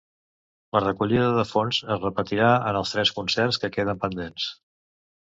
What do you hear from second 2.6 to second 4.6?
en els tres concerts que queden pendents.